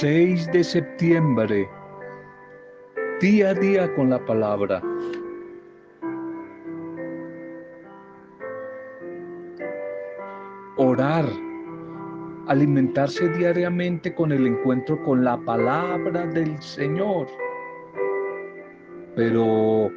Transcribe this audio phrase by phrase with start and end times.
[0.00, 1.68] 6 de septiembre,
[3.20, 4.80] día a día con la palabra.
[10.78, 11.26] Orar,
[12.48, 17.26] alimentarse diariamente con el encuentro con la palabra del Señor,
[19.14, 19.90] pero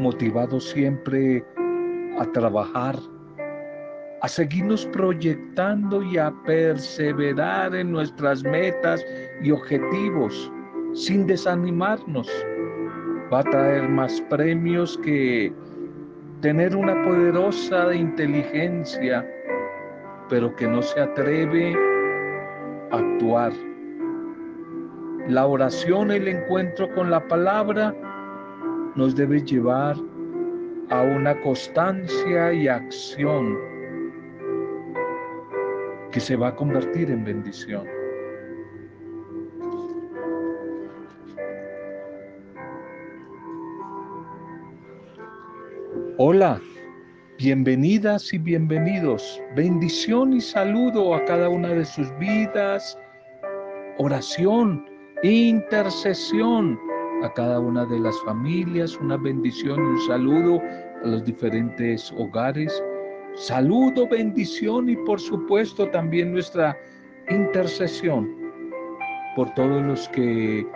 [0.00, 1.44] motivado siempre
[2.18, 2.96] a trabajar
[4.22, 9.04] a seguirnos proyectando y a perseverar en nuestras metas
[9.42, 10.52] y objetivos
[10.94, 12.28] sin desanimarnos.
[13.32, 15.52] Va a traer más premios que
[16.40, 19.26] tener una poderosa inteligencia,
[20.28, 21.76] pero que no se atreve
[22.90, 23.52] a actuar.
[25.28, 27.94] La oración, el encuentro con la palabra,
[28.96, 29.96] nos debe llevar
[30.90, 33.56] a una constancia y acción
[36.10, 37.99] que se va a convertir en bendición.
[46.22, 46.60] Hola,
[47.38, 49.40] bienvenidas y bienvenidos.
[49.56, 52.98] Bendición y saludo a cada una de sus vidas.
[53.96, 54.84] Oración,
[55.22, 56.78] intercesión
[57.22, 58.98] a cada una de las familias.
[58.98, 60.60] Una bendición y un saludo
[61.02, 62.70] a los diferentes hogares
[63.34, 66.76] saludo, bendición y por supuesto también nuestra
[67.30, 68.28] intercesión
[69.34, 70.66] por todos los que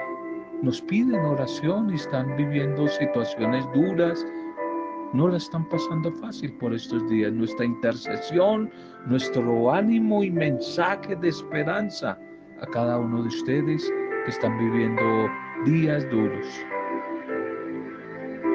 [0.62, 4.25] nos piden oración y están viviendo situaciones duras,
[5.15, 7.33] no la están pasando fácil por estos días.
[7.33, 8.70] Nuestra intercesión,
[9.07, 12.19] nuestro ánimo y mensaje de esperanza
[12.61, 13.91] a cada uno de ustedes
[14.25, 15.03] que están viviendo
[15.65, 16.47] días duros.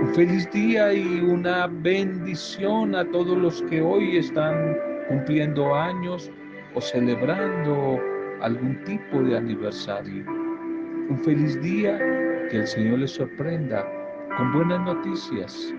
[0.01, 6.29] Un feliz día y una bendición a todos los que hoy están cumpliendo años
[6.75, 7.99] o celebrando
[8.41, 10.25] algún tipo de aniversario.
[11.09, 11.97] Un feliz día,
[12.49, 13.85] que el Señor les sorprenda
[14.37, 15.73] con buenas noticias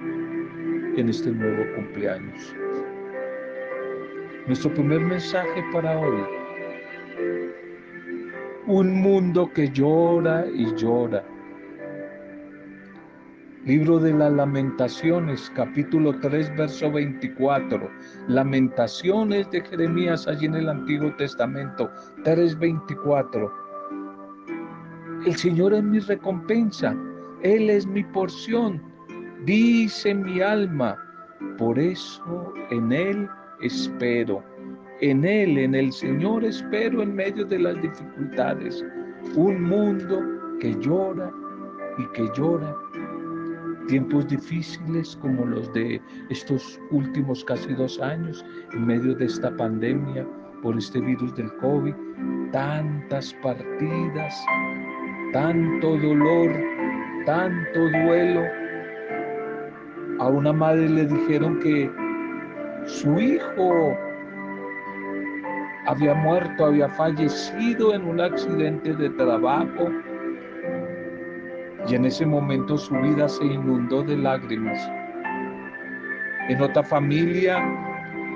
[0.96, 2.54] en este nuevo cumpleaños.
[4.46, 6.22] Nuestro primer mensaje para hoy.
[8.66, 11.24] Un mundo que llora y llora
[13.66, 17.90] Libro de las Lamentaciones, capítulo 3, verso 24.
[18.26, 21.90] Lamentaciones de Jeremías allí en el Antiguo Testamento,
[22.24, 23.52] 3:24.
[25.26, 26.96] El Señor es mi recompensa,
[27.42, 28.80] Él es mi porción,
[29.44, 30.96] dice mi alma.
[31.58, 33.28] Por eso en Él
[33.60, 34.42] espero.
[35.00, 38.84] En Él, en el Señor espero en medio de las dificultades.
[39.34, 40.20] Un mundo
[40.60, 41.30] que llora
[41.98, 42.76] y que llora
[43.90, 50.24] tiempos difíciles como los de estos últimos casi dos años, en medio de esta pandemia
[50.62, 51.94] por este virus del COVID,
[52.52, 54.32] tantas partidas,
[55.32, 56.52] tanto dolor,
[57.26, 58.59] tanto duelo.
[60.20, 61.90] A una madre le dijeron que
[62.84, 63.96] su hijo
[65.86, 69.88] había muerto, había fallecido en un accidente de trabajo
[71.88, 74.78] y en ese momento su vida se inundó de lágrimas.
[76.50, 77.56] En otra familia,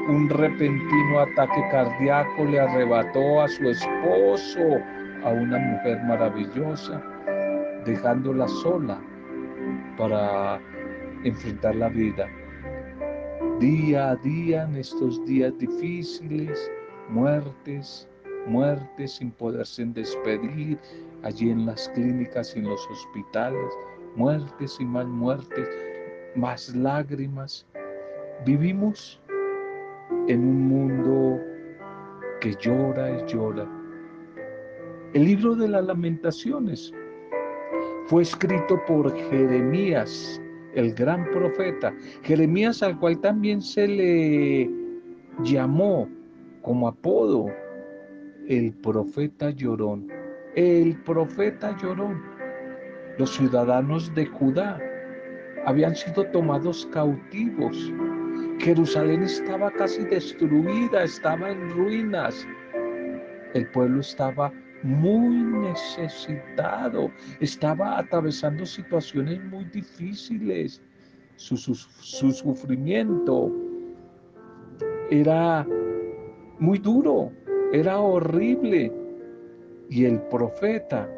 [0.09, 4.79] un repentino ataque cardíaco le arrebató a su esposo,
[5.23, 7.03] a una mujer maravillosa,
[7.85, 8.99] dejándola sola
[9.99, 10.59] para
[11.25, 12.29] enfrentar la vida.
[13.59, 16.71] Día a día, en estos días difíciles,
[17.09, 18.09] muertes,
[18.47, 20.79] muertes sin poderse despedir,
[21.23, 23.73] allí en las clínicas y en los hospitales,
[24.17, 25.69] muertes y más muertes,
[26.35, 27.67] más lágrimas.
[28.45, 29.21] Vivimos
[30.29, 31.41] en un mundo
[32.41, 33.67] que llora y llora.
[35.15, 36.93] El libro de las lamentaciones
[38.07, 40.41] fue escrito por Jeremías,
[40.75, 41.95] el gran profeta.
[42.23, 44.71] Jeremías al cual también se le
[45.43, 46.09] llamó
[46.63, 47.47] como apodo
[48.49, 50.09] el profeta llorón
[50.55, 52.15] el profeta lloró.
[53.19, 54.81] Los ciudadanos de Judá
[55.67, 57.93] habían sido tomados cautivos.
[58.61, 62.47] Jerusalén estaba casi destruida, estaba en ruinas.
[63.55, 64.53] El pueblo estaba
[64.85, 65.29] muy
[65.69, 67.11] necesitado,
[67.41, 70.83] estaba atravesando situaciones muy difíciles.
[71.37, 71.75] Su, su,
[72.33, 73.51] sufrimiento
[75.11, 75.67] era
[76.59, 77.33] muy duro,
[77.73, 78.93] era horrible.
[79.89, 81.09] Y el profeta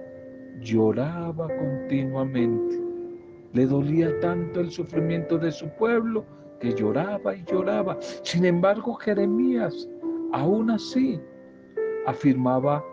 [0.61, 2.81] lloraba continuamente.
[3.53, 6.25] Le dolía tanto el sufrimiento de su pueblo
[6.61, 7.99] que lloraba y lloraba.
[8.23, 9.89] Sin embargo, Jeremías,
[10.33, 11.21] aún así,
[12.07, 12.85] afirmaba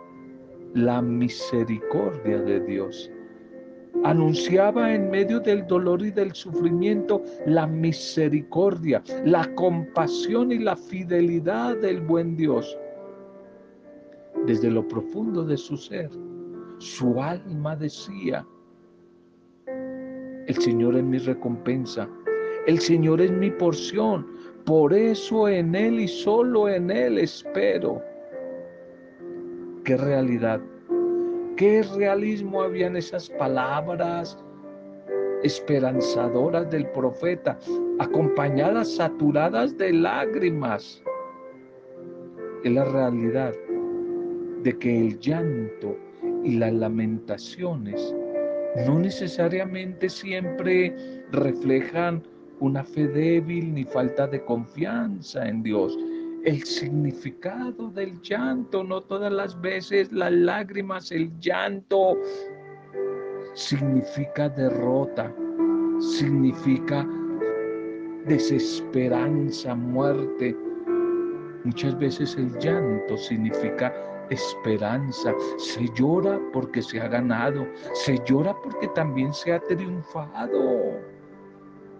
[0.74, 3.10] la misericordia de Dios.
[4.02, 11.76] Anunciaba en medio del dolor y del sufrimiento la misericordia, la compasión y la fidelidad
[11.76, 12.76] del buen Dios.
[14.46, 16.10] Desde lo profundo de su ser,
[16.78, 18.44] su alma decía,
[19.66, 22.08] el Señor es mi recompensa,
[22.66, 24.26] el Señor es mi porción,
[24.66, 28.02] por eso en Él y solo en Él espero.
[29.84, 30.62] Qué realidad,
[31.58, 34.42] qué realismo había en esas palabras
[35.42, 37.58] esperanzadoras del profeta,
[37.98, 41.02] acompañadas, saturadas de lágrimas.
[42.64, 43.52] Es la realidad
[44.62, 45.98] de que el llanto
[46.42, 48.14] y las lamentaciones
[48.86, 50.96] no necesariamente siempre
[51.30, 52.22] reflejan
[52.60, 55.94] una fe débil ni falta de confianza en Dios.
[56.44, 62.18] El significado del llanto, no todas las veces las lágrimas, el llanto
[63.54, 65.34] significa derrota,
[66.00, 67.08] significa
[68.26, 70.54] desesperanza, muerte.
[71.64, 73.94] Muchas veces el llanto significa
[74.28, 75.32] esperanza.
[75.56, 77.66] Se llora porque se ha ganado.
[77.94, 81.00] Se llora porque también se ha triunfado.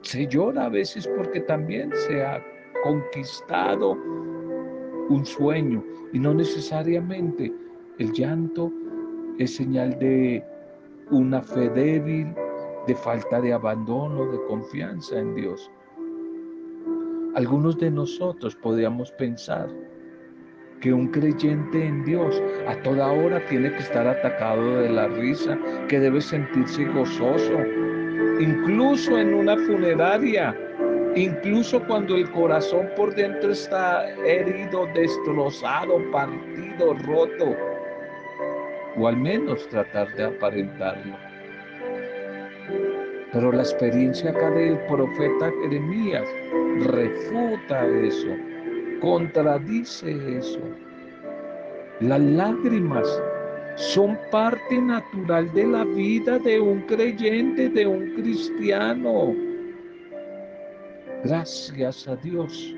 [0.03, 2.45] Se llora a veces porque también se ha
[2.83, 3.97] conquistado
[5.09, 7.53] un sueño y no necesariamente
[7.99, 8.73] el llanto
[9.39, 10.45] es señal de
[11.11, 12.35] una fe débil,
[12.87, 15.71] de falta de abandono, de confianza en Dios.
[17.35, 19.69] Algunos de nosotros podríamos pensar,
[20.81, 25.59] que un creyente en Dios a toda hora tiene que estar atacado de la risa,
[25.89, 27.59] que debe sentirse gozoso,
[28.39, 30.55] incluso en una funeraria,
[31.17, 37.57] incluso cuando el corazón por dentro está herido, destrozado, partido, roto,
[38.97, 41.17] o al menos tratar de aparentarlo.
[43.33, 46.29] Pero la experiencia acá del profeta Jeremías
[46.87, 48.29] refuta eso
[49.05, 50.61] contradice eso.
[52.01, 53.07] Las lágrimas
[53.77, 59.35] son parte natural de la vida de un creyente, de un cristiano.
[61.25, 62.75] Gracias a Dios.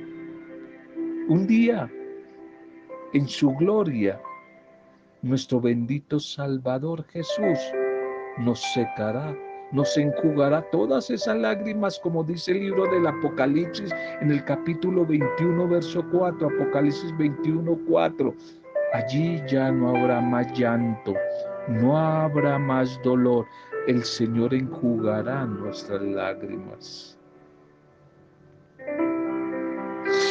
[1.28, 1.90] Un día,
[3.12, 4.20] en su gloria,
[5.22, 7.58] nuestro bendito Salvador Jesús
[8.38, 9.36] nos secará
[9.72, 13.90] nos enjugará todas esas lágrimas, como dice el libro del Apocalipsis
[14.20, 18.34] en el capítulo 21, verso 4, Apocalipsis 21, 4.
[18.92, 21.14] Allí ya no habrá más llanto,
[21.68, 23.44] no habrá más dolor.
[23.88, 27.15] El Señor enjugará nuestras lágrimas.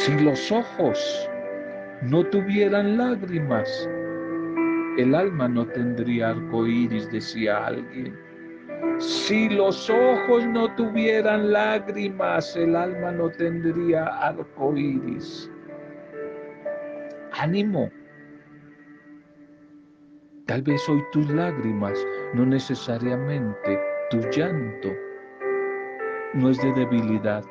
[0.06, 1.28] Si los ojos
[2.02, 3.90] no tuvieran lágrimas,
[4.98, 8.16] el alma no tendría arco iris, decía alguien.
[8.98, 15.50] Si los ojos no tuvieran lágrimas, el alma no tendría arco iris.
[17.32, 17.90] Ánimo.
[20.46, 21.98] Tal vez hoy tus lágrimas,
[22.32, 23.80] no necesariamente
[24.10, 24.88] tu llanto,
[26.34, 27.44] no es de debilidad,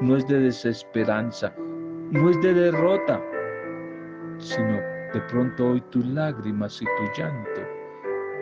[0.00, 1.54] no es de desesperanza,
[2.10, 3.22] no es de derrota,
[4.38, 4.80] sino
[5.12, 7.60] de pronto hoy tus lágrimas y tu llanto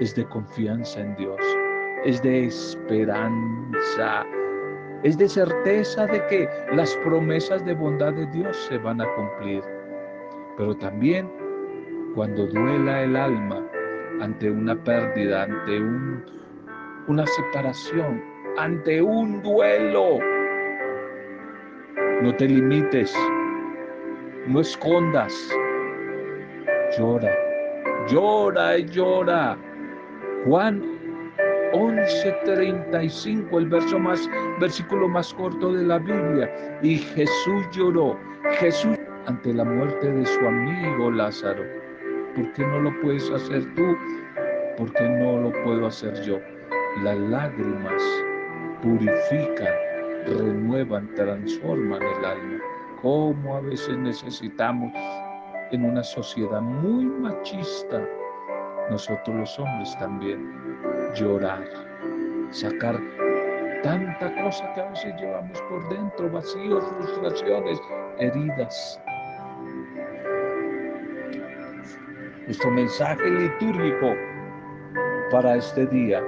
[0.01, 1.41] es de confianza en Dios
[2.05, 4.25] es de esperanza,
[5.03, 9.63] es de certeza de que las promesas de bondad de Dios se van a cumplir.
[10.57, 11.31] Pero también
[12.15, 13.65] cuando duela el alma
[14.21, 16.25] ante una pérdida, ante un,
[17.09, 18.23] una separación,
[18.57, 20.19] ante un duelo,
[22.23, 23.15] no te limites,
[24.49, 25.35] no escondas,
[26.97, 27.35] llora,
[28.09, 29.59] llora y llora.
[30.47, 30.83] Juan
[31.73, 34.29] 11:35, el verso más,
[34.59, 36.51] versículo más corto de la Biblia.
[36.83, 38.19] Y Jesús lloró,
[38.59, 41.65] Jesús ante la muerte de su amigo Lázaro.
[42.35, 43.97] ¿Por qué no lo puedes hacer tú?
[44.79, 46.39] ¿Por qué no lo puedo hacer yo?
[47.03, 48.03] Las lágrimas
[48.83, 49.75] purifican,
[50.27, 52.78] renuevan, transforman el alma.
[53.03, 54.93] Como a veces necesitamos
[55.71, 58.05] en una sociedad muy machista,
[58.91, 60.53] nosotros los hombres también,
[61.15, 61.63] llorar,
[62.51, 62.99] sacar
[63.85, 67.81] tanta cosa que a veces llevamos por dentro, vacíos, frustraciones,
[68.19, 69.01] heridas.
[72.47, 74.15] Nuestro mensaje litúrgico
[75.31, 76.21] para este día.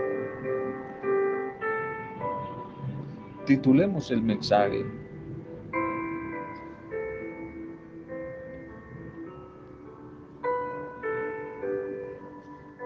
[3.47, 4.85] Titulemos el mensaje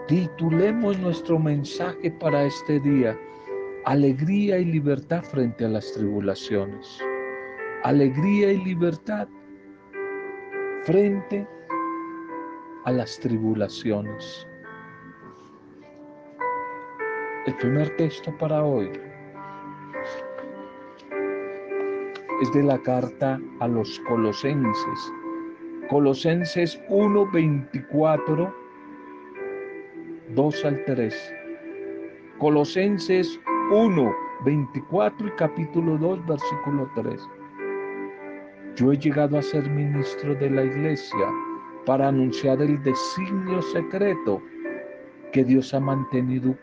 [0.06, 3.18] Titulemos nuestro mensaje para este día,
[3.86, 7.02] Alegría y libertad frente a las tribulaciones.
[7.84, 9.26] Alegría y libertad
[10.82, 11.48] frente
[12.84, 14.46] a las tribulaciones.
[17.46, 18.90] El primer texto para hoy
[22.42, 25.12] es de la carta a los colosenses.
[25.88, 28.63] Colosenses 1, 24,
[30.34, 31.34] 2 al 3.
[32.38, 34.14] Colosenses 1,
[34.44, 37.20] 24 y capítulo 2, versículo 3.
[38.74, 41.26] Yo he llegado a ser ministro de la iglesia
[41.86, 44.42] para anunciar el designio secreto
[45.32, 46.56] que Dios ha mantenido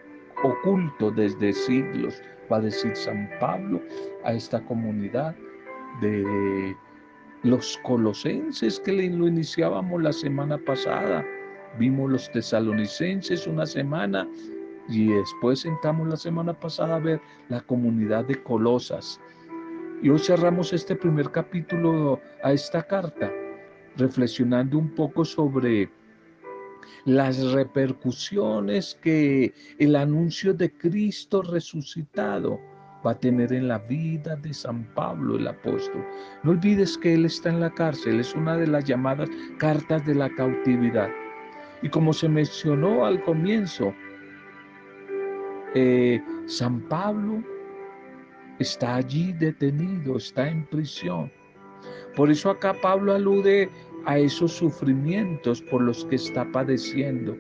[0.44, 3.82] oculto desde siglos, va a decir San Pablo
[4.26, 5.34] a esta comunidad
[6.02, 6.76] de
[7.44, 11.26] los colosenses que lo iniciábamos la semana pasada.
[11.80, 14.28] Vimos los tesalonicenses una semana
[14.90, 19.20] y después sentamos la semana pasada a ver la comunidad de Colosas.
[20.04, 23.32] Y hoy cerramos este primer capítulo a esta carta,
[23.96, 25.90] reflexionando un poco sobre
[27.06, 32.60] las repercusiones que el anuncio de Cristo resucitado
[33.06, 36.06] va a tener en la vida de San Pablo el apóstol.
[36.44, 40.16] No olvides que él está en la cárcel, es una de las llamadas cartas de
[40.16, 41.10] la cautividad.
[41.82, 43.94] Y como se mencionó al comienzo,
[45.74, 47.44] eh, San Pablo
[48.60, 51.32] está allí detenido, está en prisión.
[52.16, 53.70] Por eso acá Pablo alude
[54.06, 57.36] a esos sufrimientos por los que está padeciendo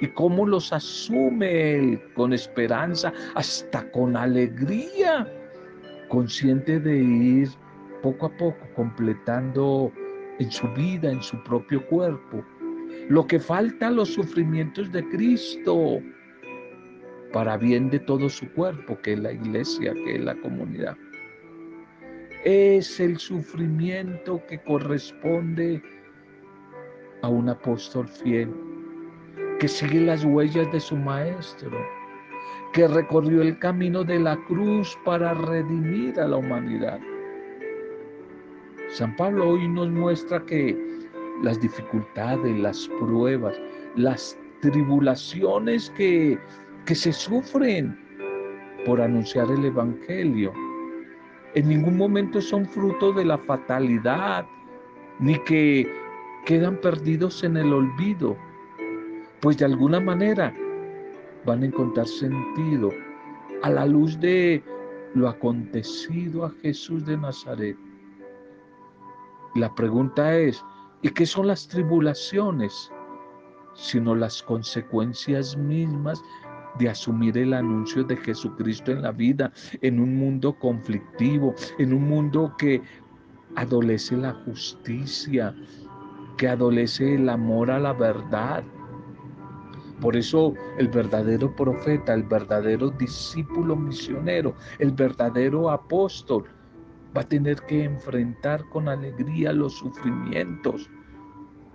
[0.00, 5.26] y cómo los asume él con esperanza, hasta con alegría,
[6.08, 7.48] consciente de ir
[8.02, 9.92] poco a poco completando
[10.38, 12.44] en su vida, en su propio cuerpo,
[13.08, 16.00] lo que falta los sufrimientos de Cristo
[17.32, 20.96] para bien de todo su cuerpo, que es la iglesia, que es la comunidad.
[22.44, 25.82] Es el sufrimiento que corresponde
[27.22, 28.52] a un apóstol fiel
[29.58, 31.70] que sigue las huellas de su maestro,
[32.72, 37.00] que recorrió el camino de la cruz para redimir a la humanidad.
[38.88, 40.93] San Pablo hoy nos muestra que
[41.42, 43.60] las dificultades, las pruebas,
[43.96, 46.38] las tribulaciones que,
[46.86, 47.98] que se sufren
[48.86, 50.52] por anunciar el Evangelio,
[51.54, 54.44] en ningún momento son fruto de la fatalidad,
[55.20, 55.88] ni que
[56.44, 58.36] quedan perdidos en el olvido,
[59.40, 60.52] pues de alguna manera
[61.46, 62.90] van a encontrar sentido
[63.62, 64.62] a la luz de
[65.14, 67.76] lo acontecido a Jesús de Nazaret.
[69.54, 70.64] La pregunta es,
[71.04, 72.90] ¿y qué son las tribulaciones?
[73.74, 76.20] Sino las consecuencias mismas
[76.78, 82.08] de asumir el anuncio de Jesucristo en la vida, en un mundo conflictivo, en un
[82.08, 82.80] mundo que
[83.54, 85.54] adolece la justicia,
[86.38, 88.64] que adolece el amor a la verdad,
[90.00, 96.44] por eso el verdadero profeta, el verdadero discípulo misionero, el verdadero apóstol
[97.16, 100.90] va a tener que enfrentar con alegría los sufrimientos,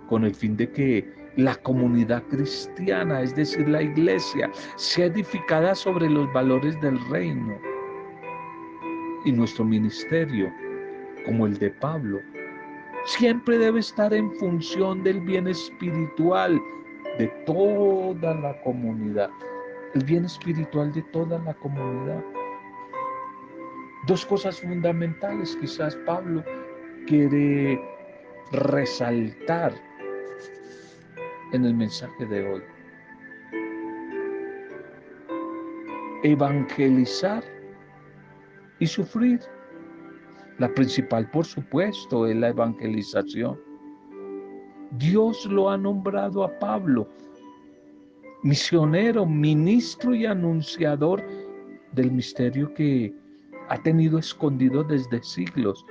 [0.08, 6.10] con el fin de que la comunidad cristiana, es decir, la iglesia, sea edificada sobre
[6.10, 7.56] los valores del reino.
[9.24, 10.52] Y nuestro ministerio,
[11.24, 12.18] como el de Pablo,
[13.04, 16.60] siempre debe estar en función del bien espiritual
[17.18, 19.30] de toda la comunidad,
[19.94, 22.22] el bien espiritual de toda la comunidad.
[24.06, 26.42] Dos cosas fundamentales quizás Pablo
[27.06, 27.80] quiere
[28.52, 29.72] resaltar
[31.52, 32.62] en el mensaje de hoy.
[36.22, 37.44] Evangelizar
[38.78, 39.40] y sufrir.
[40.58, 43.58] La principal, por supuesto, es la evangelización.
[44.98, 47.08] Dios lo ha nombrado a Pablo
[48.42, 51.22] misionero, ministro y anunciador
[51.92, 53.12] del misterio que
[53.70, 55.86] ha tenido escondido desde siglos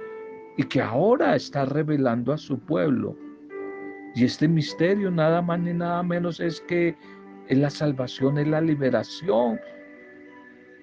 [0.58, 3.16] y que ahora está revelando a su pueblo.
[4.16, 6.96] Y este misterio nada más ni nada menos es que
[7.48, 9.60] es la salvación, es la liberación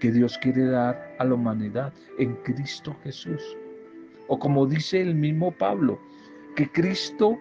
[0.00, 3.42] que Dios quiere dar a la humanidad en Cristo Jesús.
[4.28, 6.00] O como dice el mismo Pablo,
[6.56, 7.38] que Cristo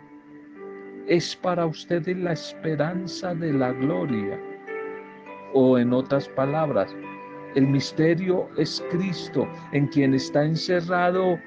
[1.07, 4.37] es para ustedes la esperanza de la gloria.
[5.53, 6.93] O en otras palabras,
[7.55, 11.39] el misterio es Cristo en quien está encerrado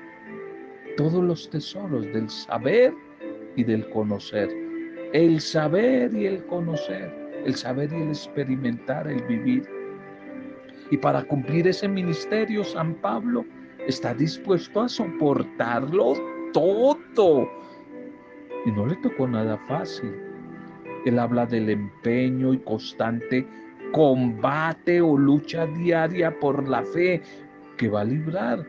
[0.97, 2.95] todos los tesoros del saber
[3.57, 4.49] y del conocer.
[5.13, 7.17] El saber y el conocer.
[7.45, 9.63] el saber y el experimentar, el vivir.
[10.91, 13.45] Y para cumplir ese ministerio, San Pablo
[13.87, 16.15] está dispuesto a soportarlo
[16.53, 17.49] todo.
[18.67, 20.13] Y no le tocó nada fácil.
[21.07, 23.47] Él habla del empeño y constante
[23.93, 27.23] combate o lucha diaria por la fe
[27.77, 28.67] que va a librar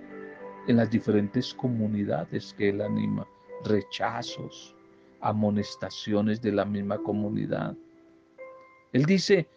[0.67, 3.27] en las diferentes comunidades que él anima,
[3.65, 4.75] rechazos,
[5.21, 7.75] amonestaciones de la misma comunidad.
[8.93, 9.47] Él dice,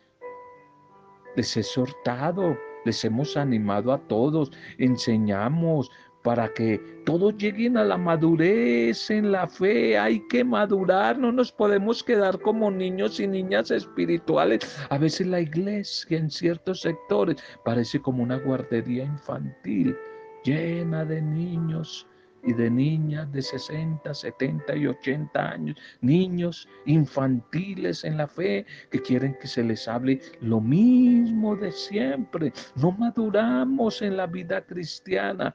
[1.37, 5.91] les he exhortado, les hemos animado a todos, enseñamos,
[6.23, 9.99] para que todos lleguen a la madurez en la fe.
[9.99, 14.61] Hay que madurar, no nos podemos quedar como niños y niñas espirituales.
[14.91, 19.97] A veces la iglesia en ciertos sectores parece como una guardería infantil
[20.45, 22.07] llena de niños
[22.45, 29.01] y de niñas de 60, 70 y 80 años, niños infantiles en la fe que
[29.01, 32.53] quieren que se les hable lo mismo de siempre.
[32.77, 35.55] No maduramos en la vida cristiana.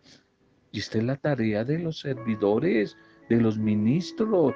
[0.77, 2.95] Y esta es la tarea de los servidores,
[3.29, 4.53] de los ministros,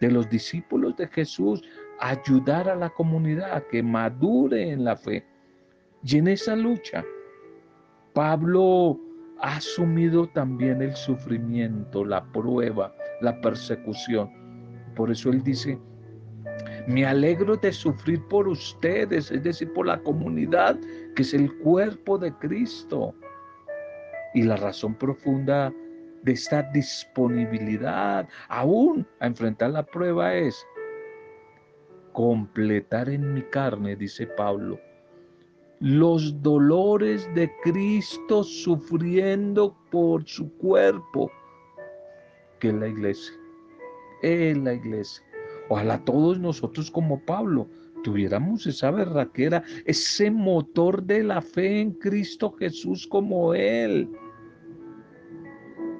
[0.00, 1.60] de los discípulos de Jesús,
[1.98, 5.26] ayudar a la comunidad a que madure en la fe.
[6.04, 7.04] Y en esa lucha,
[8.12, 8.96] Pablo
[9.40, 14.30] ha asumido también el sufrimiento, la prueba, la persecución.
[14.94, 15.80] Por eso él dice,
[16.86, 20.78] me alegro de sufrir por ustedes, es decir, por la comunidad,
[21.16, 23.16] que es el cuerpo de Cristo.
[24.34, 25.72] Y la razón profunda
[26.22, 30.66] de esta disponibilidad aún a enfrentar la prueba es
[32.12, 34.78] completar en mi carne, dice Pablo,
[35.80, 41.30] los dolores de Cristo sufriendo por su cuerpo,
[42.58, 43.34] que es la iglesia.
[44.22, 45.24] Es la iglesia.
[45.70, 47.66] Ojalá todos nosotros como Pablo
[48.02, 54.10] tuviéramos esa berraquera, ese motor de la fe en Cristo Jesús como Él.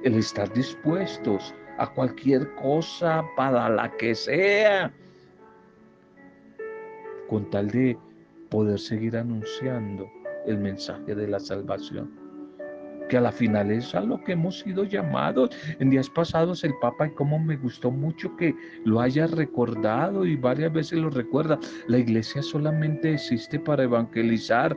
[0.03, 4.93] El estar dispuestos a cualquier cosa para la que sea,
[7.29, 7.99] con tal de
[8.51, 10.11] poder seguir anunciando
[10.47, 12.21] el mensaje de la salvación
[13.11, 15.51] que a la final es a lo que hemos sido llamados.
[15.81, 20.37] En días pasados el Papa, y como me gustó mucho que lo haya recordado y
[20.37, 21.59] varias veces lo recuerda,
[21.89, 24.77] la iglesia solamente existe para evangelizar,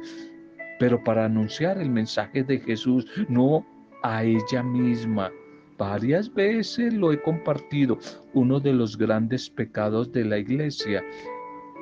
[0.79, 3.65] pero para anunciar el mensaje de Jesús, no
[4.03, 5.31] a ella misma.
[5.77, 7.97] Varias veces lo he compartido.
[8.33, 11.03] Uno de los grandes pecados de la iglesia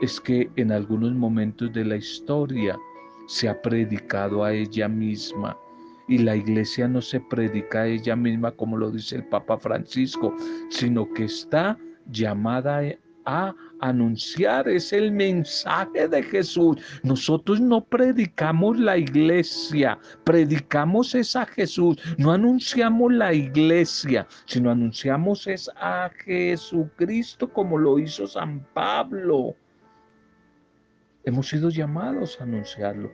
[0.01, 2.77] es que en algunos momentos de la historia
[3.27, 5.57] se ha predicado a ella misma
[6.07, 10.35] y la iglesia no se predica a ella misma como lo dice el Papa Francisco,
[10.69, 11.77] sino que está
[12.09, 12.81] llamada
[13.25, 16.77] a anunciar, es el mensaje de Jesús.
[17.03, 25.47] Nosotros no predicamos la iglesia, predicamos es a Jesús, no anunciamos la iglesia, sino anunciamos
[25.47, 29.55] es a Jesucristo como lo hizo San Pablo.
[31.23, 33.11] Hemos sido llamados a anunciarlo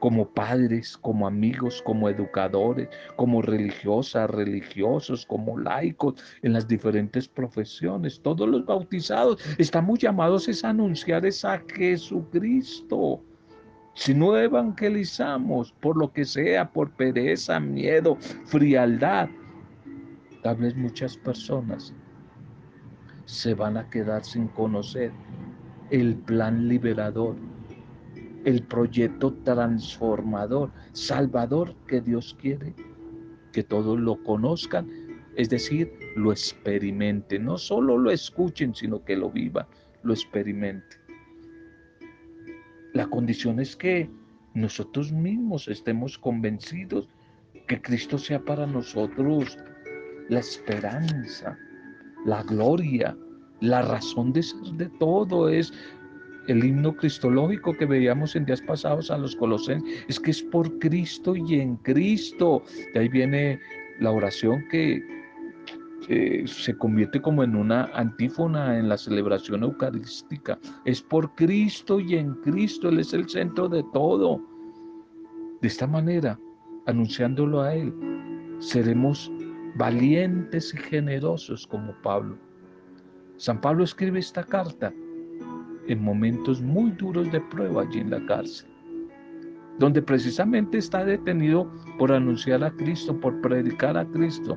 [0.00, 8.20] como padres, como amigos, como educadores, como religiosas, religiosos, como laicos, en las diferentes profesiones.
[8.20, 13.22] Todos los bautizados estamos llamados a anunciar a Jesucristo.
[13.94, 19.28] Si no evangelizamos por lo que sea, por pereza, miedo, frialdad,
[20.42, 21.92] tal vez muchas personas
[23.26, 25.12] se van a quedar sin conocer
[25.90, 27.36] el plan liberador,
[28.44, 32.74] el proyecto transformador, salvador que Dios quiere
[33.52, 34.88] que todos lo conozcan,
[35.36, 39.66] es decir, lo experimenten, no solo lo escuchen, sino que lo vivan,
[40.02, 40.98] lo experimenten.
[42.92, 44.10] La condición es que
[44.54, 47.08] nosotros mismos estemos convencidos
[47.68, 49.56] que Cristo sea para nosotros
[50.28, 51.56] la esperanza,
[52.24, 53.16] la gloria,
[53.60, 55.72] la razón de ser de todo es
[56.48, 60.78] el himno cristológico que veíamos en días pasados a los colosenses, es que es por
[60.78, 62.62] Cristo y en Cristo.
[62.94, 63.60] De ahí viene
[64.00, 65.02] la oración que
[66.46, 70.58] se convierte como en una antífona en la celebración eucarística.
[70.84, 74.40] Es por Cristo y en Cristo, Él es el centro de todo.
[75.60, 76.38] De esta manera,
[76.86, 77.94] anunciándolo a Él,
[78.58, 79.30] seremos
[79.76, 82.36] valientes y generosos como Pablo
[83.40, 84.92] San Pablo escribe esta carta
[85.90, 88.68] en momentos muy duros de prueba allí en la cárcel,
[89.78, 94.56] donde precisamente está detenido por anunciar a Cristo, por predicar a Cristo,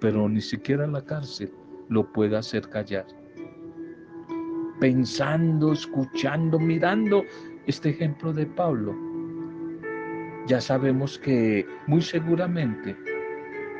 [0.00, 1.52] pero ni siquiera la cárcel
[1.88, 3.06] lo puede hacer callar.
[4.80, 7.22] pensando, escuchando, mirando
[7.68, 8.92] este ejemplo de Pablo,
[10.48, 12.96] ya sabemos que muy seguramente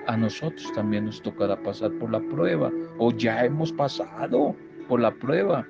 [0.06, 4.54] a nosotros también nos tocará pasar por la prueba o ya hemos pasado
[4.88, 5.66] por la prueba.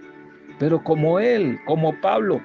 [0.58, 2.40] Pero como Él, como Pablo,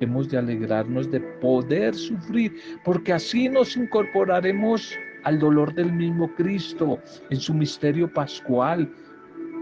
[0.00, 7.00] hemos de alegrarnos de poder sufrir, porque así nos incorporaremos al dolor del mismo Cristo
[7.30, 8.92] en su misterio pascual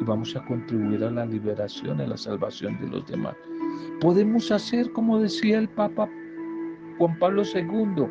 [0.00, 3.34] y vamos a contribuir a la liberación, a la salvación de los demás.
[4.00, 6.08] Podemos hacer, como decía el Papa
[6.98, 8.06] Juan Pablo II,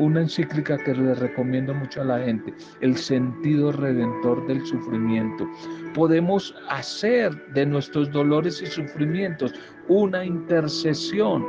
[0.00, 5.48] una encíclica que le recomiendo mucho a la gente, el sentido redentor del sufrimiento.
[5.94, 9.54] Podemos hacer de nuestros dolores y sufrimientos
[9.88, 11.44] una intercesión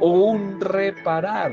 [0.00, 1.52] o un reparar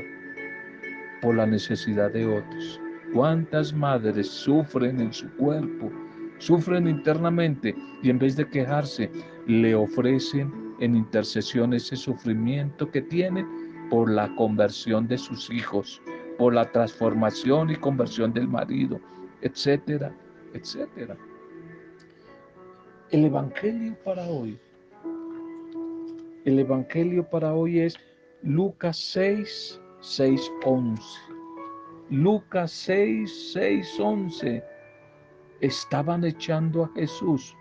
[1.22, 2.80] por la necesidad de otros.
[3.14, 5.90] ¿Cuántas madres sufren en su cuerpo,
[6.38, 9.10] sufren internamente y en vez de quejarse,
[9.46, 13.46] le ofrecen en intercesión ese sufrimiento que tienen
[13.90, 16.00] por la conversión de sus hijos,
[16.40, 18.98] por la transformación y conversión del marido,
[19.42, 20.10] etcétera,
[20.54, 21.14] etcétera.
[23.10, 24.58] El Evangelio para hoy,
[26.46, 27.94] el Evangelio para hoy es
[28.42, 31.02] Lucas 6, 6, 11.
[32.08, 34.64] Lucas 6, 6, 11.
[35.60, 37.54] Estaban echando a Jesús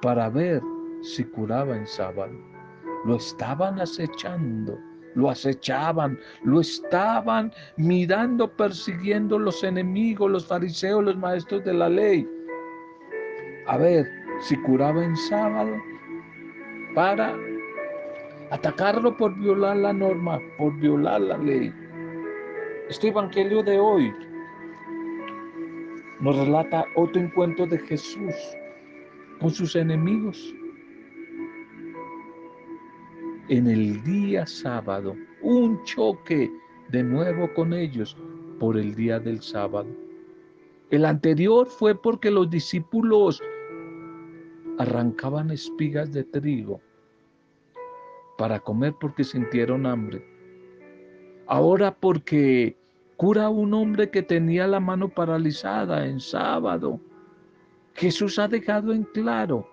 [0.00, 0.62] para ver
[1.02, 2.32] si curaba en sábado.
[3.04, 4.78] Lo estaban acechando
[5.16, 12.28] lo acechaban, lo estaban mirando, persiguiendo los enemigos, los fariseos, los maestros de la ley.
[13.66, 14.06] A ver
[14.42, 15.74] si curaba en sábado
[16.94, 17.34] para
[18.50, 21.72] atacarlo por violar la norma, por violar la ley.
[22.90, 24.14] Este evangelio de hoy
[26.20, 28.34] nos relata otro encuentro de Jesús
[29.40, 30.54] con sus enemigos
[33.48, 36.50] en el día sábado, un choque
[36.88, 38.16] de nuevo con ellos
[38.58, 39.88] por el día del sábado.
[40.90, 43.42] El anterior fue porque los discípulos
[44.78, 46.80] arrancaban espigas de trigo
[48.38, 50.24] para comer porque sintieron hambre.
[51.46, 52.76] Ahora porque
[53.16, 57.00] cura a un hombre que tenía la mano paralizada en sábado.
[57.94, 59.68] Jesús ha dejado en claro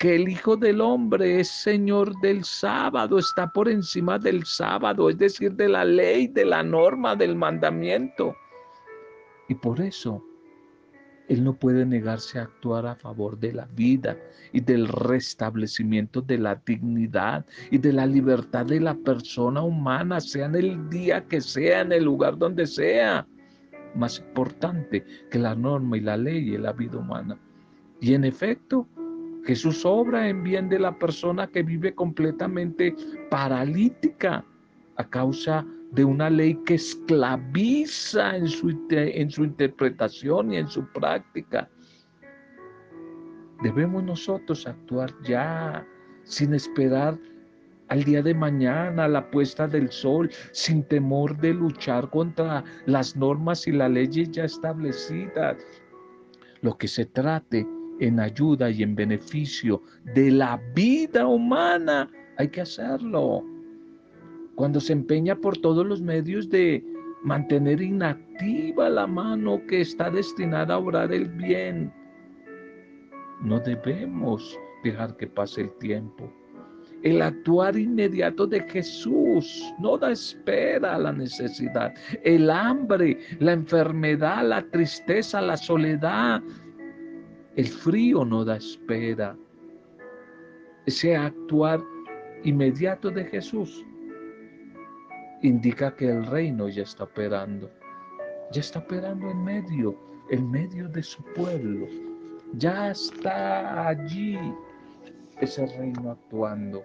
[0.00, 5.18] que el Hijo del Hombre es Señor del sábado, está por encima del sábado, es
[5.18, 8.34] decir, de la ley, de la norma, del mandamiento.
[9.46, 10.24] Y por eso
[11.28, 14.16] Él no puede negarse a actuar a favor de la vida
[14.54, 20.46] y del restablecimiento de la dignidad y de la libertad de la persona humana, sea
[20.46, 23.26] en el día que sea, en el lugar donde sea.
[23.94, 27.36] Más importante que la norma y la ley y la vida humana.
[28.00, 28.88] Y en efecto,
[29.44, 32.94] Jesús obra en bien de la persona que vive completamente
[33.30, 34.44] paralítica
[34.96, 40.86] a causa de una ley que esclaviza en su, en su interpretación y en su
[40.92, 41.68] práctica.
[43.62, 45.86] Debemos nosotros actuar ya,
[46.24, 47.18] sin esperar
[47.88, 53.16] al día de mañana, a la puesta del sol, sin temor de luchar contra las
[53.16, 55.56] normas y las leyes ya establecidas.
[56.62, 57.66] Lo que se trate
[58.00, 59.82] en ayuda y en beneficio
[60.14, 63.44] de la vida humana, hay que hacerlo.
[64.54, 66.84] Cuando se empeña por todos los medios de
[67.22, 71.92] mantener inactiva la mano que está destinada a obrar el bien,
[73.42, 76.30] no debemos dejar que pase el tiempo.
[77.02, 81.94] El actuar inmediato de Jesús no da espera a la necesidad.
[82.22, 86.42] El hambre, la enfermedad, la tristeza, la soledad
[87.60, 89.36] el frío no da espera.
[90.86, 91.78] Ese actuar
[92.42, 93.84] inmediato de Jesús
[95.42, 97.70] indica que el reino ya está operando.
[98.50, 99.94] Ya está operando en medio,
[100.30, 101.86] en medio de su pueblo.
[102.54, 104.38] Ya está allí
[105.42, 106.82] ese reino actuando.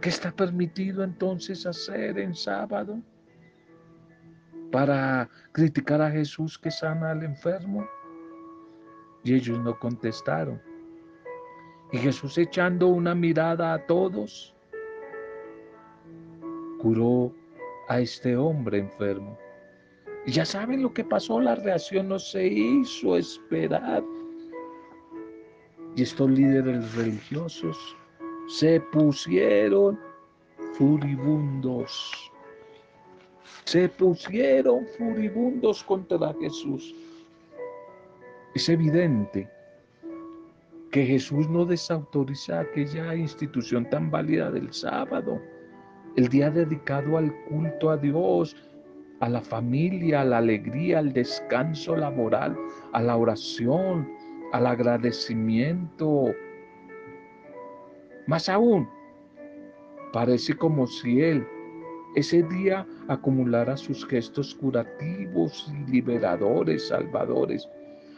[0.00, 3.02] ¿Qué está permitido entonces hacer en sábado?
[4.72, 7.86] Para criticar a Jesús que sana al enfermo?
[9.22, 10.60] Y ellos no contestaron.
[11.92, 14.56] Y Jesús echando una mirada a todos,
[16.80, 17.32] curó
[17.88, 19.38] a este hombre enfermo.
[20.26, 24.02] Y ya saben lo que pasó, la reacción no se hizo esperar.
[25.94, 27.76] Y estos líderes religiosos
[28.48, 30.00] se pusieron
[30.72, 32.31] furibundos
[33.64, 36.94] se pusieron furibundos contra Jesús.
[38.54, 39.48] Es evidente
[40.90, 45.40] que Jesús no desautoriza aquella institución tan válida del sábado,
[46.16, 48.54] el día dedicado al culto a Dios,
[49.20, 52.58] a la familia, a la alegría, al descanso laboral,
[52.92, 54.06] a la oración,
[54.52, 56.34] al agradecimiento.
[58.26, 58.86] Más aún,
[60.12, 61.46] parece como si Él
[62.14, 67.68] ese día acumulara sus gestos curativos y liberadores, salvadores.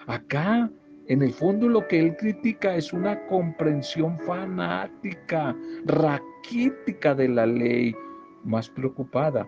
[0.07, 0.71] Acá
[1.07, 5.55] en el fondo lo que él critica es una comprensión fanática,
[5.85, 7.95] raquítica de la ley,
[8.43, 9.47] más preocupada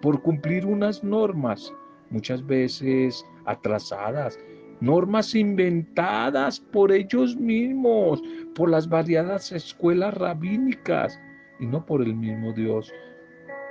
[0.00, 1.72] por cumplir unas normas,
[2.10, 4.38] muchas veces atrasadas,
[4.80, 8.22] normas inventadas por ellos mismos,
[8.54, 11.18] por las variadas escuelas rabínicas
[11.60, 12.92] y no por el mismo Dios,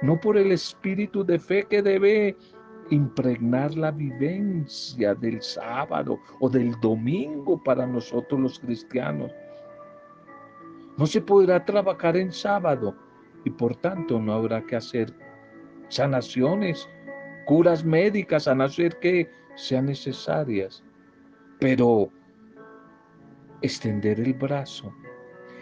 [0.02, 2.36] no por el espíritu de fe que debe
[2.90, 9.32] impregnar la vivencia del sábado o del domingo para nosotros los cristianos.
[10.98, 12.96] No se podrá trabajar en sábado
[13.46, 15.14] y por tanto no habrá que hacer
[15.88, 16.88] sanaciones,
[17.46, 20.84] curas médicas, a no ser que sean necesarias.
[21.60, 22.10] Pero
[23.62, 24.94] extender el brazo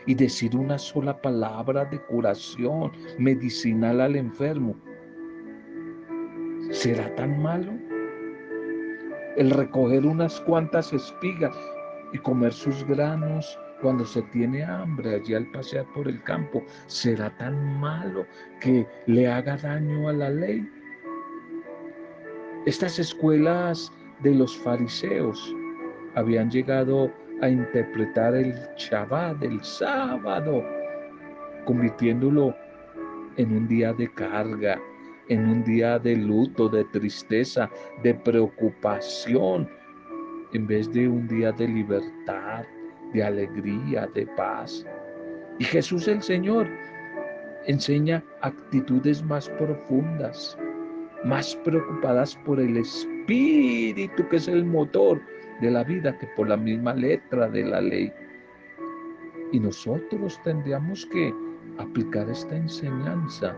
[0.06, 4.76] y decir una sola palabra de curación medicinal al enfermo
[6.72, 7.72] ¿Será tan malo?
[9.36, 11.56] El recoger unas cuantas espigas
[12.14, 17.36] y comer sus granos cuando se tiene hambre allí al pasear por el campo, ¿será
[17.38, 18.26] tan malo
[18.62, 20.70] que le haga daño a la ley?
[22.68, 25.56] Estas escuelas de los fariseos
[26.14, 30.64] habían llegado a interpretar el Shabbat, el sábado,
[31.66, 32.56] convirtiéndolo
[33.38, 34.80] en un día de carga,
[35.30, 37.70] en un día de luto, de tristeza,
[38.04, 39.70] de preocupación,
[40.54, 42.66] en vez de un día de libertad,
[43.14, 44.86] de alegría, de paz.
[45.60, 46.68] Y Jesús el Señor
[47.66, 50.58] enseña actitudes más profundas,
[51.24, 55.22] más preocupadas por el espíritu que es el motor
[55.62, 58.12] de la vida que por la misma letra de la ley.
[59.52, 61.34] Y nosotros tendríamos que
[61.78, 63.56] aplicar esta enseñanza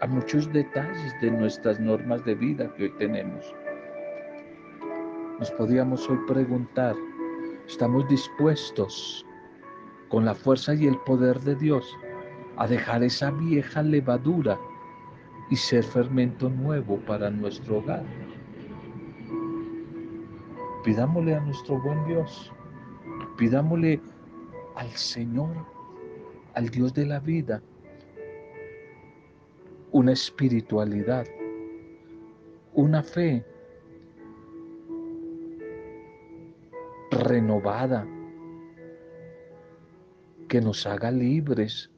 [0.00, 3.54] a muchos detalles de nuestras normas de vida que hoy tenemos.
[5.38, 6.94] Nos podríamos hoy preguntar,
[7.66, 9.24] ¿estamos dispuestos
[10.08, 11.86] con la fuerza y el poder de Dios
[12.56, 14.58] a dejar esa vieja levadura
[15.50, 18.04] y ser fermento nuevo para nuestro hogar?
[20.86, 22.52] Pidámosle a nuestro buen Dios,
[23.36, 24.00] pidámosle
[24.76, 25.66] al Señor,
[26.54, 27.60] al Dios de la vida,
[29.90, 31.26] una espiritualidad,
[32.74, 33.44] una fe
[37.10, 38.06] renovada
[40.46, 41.90] que nos haga libres.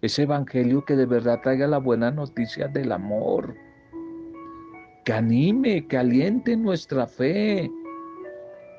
[0.00, 3.54] Ese evangelio que de verdad traiga la buena noticia del amor,
[5.04, 7.70] que anime, que aliente nuestra fe,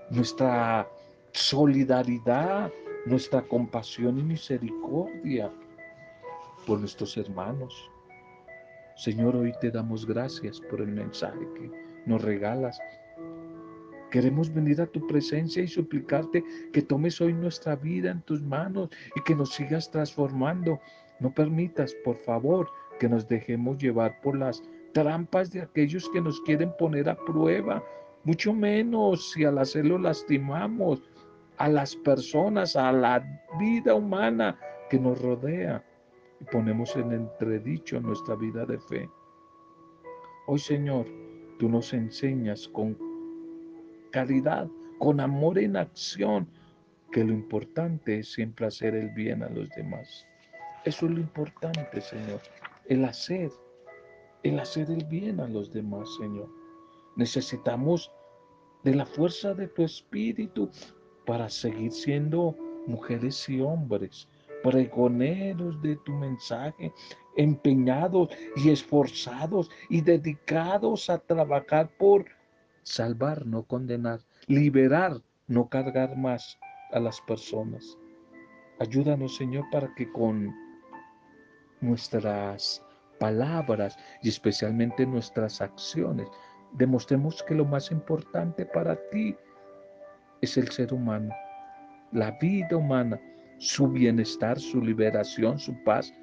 [0.10, 0.88] nuestra
[1.32, 2.72] solidaridad,
[3.06, 5.52] nuestra compasión y misericordia
[6.66, 7.90] por nuestros hermanos.
[8.96, 11.72] Señor, hoy te damos gracias por el mensaje que
[12.06, 12.80] nos regalas.
[14.10, 18.90] Queremos venir a tu presencia y suplicarte que tomes hoy nuestra vida en tus manos
[19.16, 20.80] y que nos sigas transformando.
[21.20, 26.42] No permitas, por favor, que nos dejemos llevar por las trampas de aquellos que nos
[26.42, 27.84] quieren poner a prueba,
[28.28, 31.02] mucho menos si al hacerlo lastimamos
[31.56, 33.26] a las personas, a la
[33.58, 34.60] vida humana
[34.90, 35.82] que nos rodea
[36.42, 39.10] y ponemos en entredicho nuestra vida de fe.
[40.46, 41.06] Hoy, Señor,
[41.58, 42.98] tú nos enseñas con
[44.12, 44.68] caridad,
[45.00, 46.50] con amor en acción,
[47.14, 50.28] que lo importante es siempre hacer el bien a los demás.
[50.84, 52.42] Eso es lo importante, Señor,
[52.90, 53.50] el hacer,
[54.44, 56.50] el hacer el bien a los demás, Señor.
[57.16, 58.12] Necesitamos
[58.88, 60.70] de la fuerza de tu espíritu
[61.26, 64.30] para seguir siendo mujeres y hombres
[64.64, 66.94] pregoneros de tu mensaje,
[67.36, 72.28] empeñados y esforzados y dedicados a trabajar por
[72.84, 76.58] salvar, no condenar, liberar, no cargar más
[76.94, 77.98] a las personas.
[78.80, 80.56] Ayúdanos, Señor, para que con
[81.82, 82.82] nuestras
[83.20, 86.30] palabras y especialmente nuestras acciones
[86.74, 89.36] demostremos que lo más importante para ti
[90.42, 91.34] es el ser humano,
[92.12, 93.20] la vida humana
[93.58, 96.14] su bienestar, su liberación, su paz.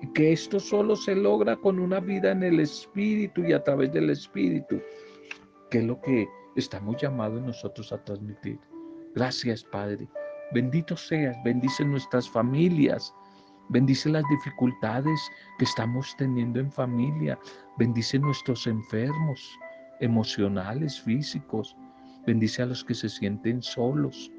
[0.00, 3.92] Y que esto solo se logra con una vida en el Espíritu y a través
[3.92, 4.80] del Espíritu,
[5.70, 8.58] que es lo que estamos llamados nosotros a transmitir.
[9.14, 10.08] Gracias, Padre.
[10.52, 13.14] Bendito seas, bendice nuestras familias,
[13.70, 15.18] bendice las dificultades
[15.58, 17.38] que estamos teniendo en familia,
[17.78, 19.58] bendice nuestros enfermos
[20.00, 21.76] emocionales, físicos,
[22.26, 24.30] bendice a los que se sienten solos.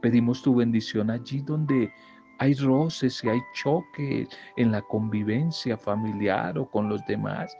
[0.00, 1.90] Pedimos tu bendición allí donde
[2.38, 7.56] hay roces y hay choques en la convivencia familiar o con los demás.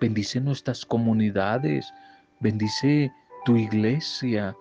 [0.00, 1.92] Bendice nuestras comunidades,
[2.40, 3.12] bendice
[3.44, 4.56] tu iglesia,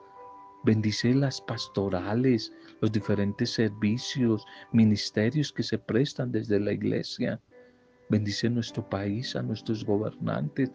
[0.64, 7.40] bendice las pastorales, los diferentes servicios, ministerios que se prestan desde la iglesia.
[8.10, 10.72] Bendice nuestro país, a nuestros gobernantes.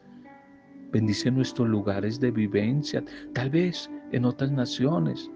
[0.94, 3.02] Bendice nuestros lugares de vivencia,
[3.32, 5.28] tal vez en otras naciones.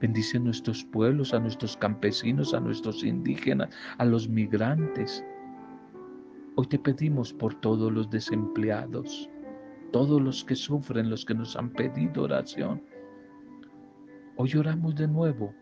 [0.00, 5.24] Bendice nuestros pueblos, a nuestros campesinos, a nuestros indígenas, a los migrantes.
[6.54, 9.28] Hoy te pedimos por todos los desempleados,
[9.90, 12.80] todos los que sufren, los que nos han pedido oración.
[14.36, 15.52] Hoy oramos de nuevo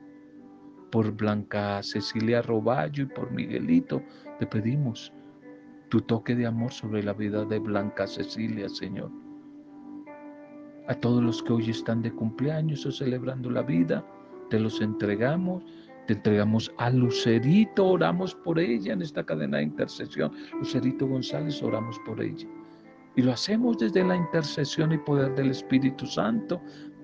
[0.92, 4.02] por Blanca Cecilia Roballo y por Miguelito.
[4.38, 5.14] Te pedimos
[5.88, 9.10] tu toque de amor sobre la vida de Blanca Cecilia, Señor.
[10.88, 14.04] A todos los que hoy están de cumpleaños o celebrando la vida,
[14.48, 15.62] te los entregamos
[16.10, 20.32] te entregamos a Lucerito, oramos por ella en esta cadena de intercesión.
[20.58, 22.48] Lucerito González, oramos por ella.
[23.14, 26.60] Y lo hacemos desde la intercesión y poder del Espíritu Santo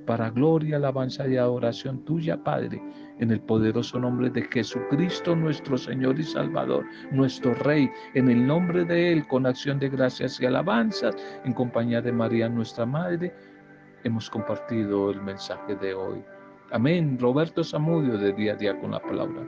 [0.07, 2.83] para gloria, alabanza y adoración tuya, Padre,
[3.21, 8.85] en el poderoso nombre de Jesucristo, nuestro Señor y Salvador, nuestro Rey, en el nombre
[8.85, 13.33] de Él, con acción de gracias y alabanzas, en compañía de María, nuestra Madre,
[14.07, 16.25] hemos compartido el mensaje de hoy.
[16.71, 17.19] Amén.
[17.21, 19.45] Roberto Zamudio de día a día con la palabra.